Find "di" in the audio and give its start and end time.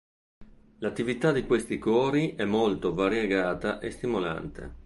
1.31-1.45